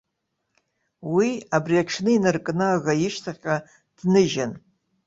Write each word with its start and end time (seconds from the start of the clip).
Уи, 1.15 1.29
абри 1.55 1.75
аҽны 1.81 2.11
инаркны 2.15 2.65
аӷа 2.75 2.93
ишьҭахьҟа 3.07 3.55
дныжьын. 3.97 4.51